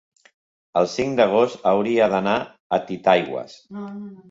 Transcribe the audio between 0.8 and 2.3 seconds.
El cinc d'agost hauria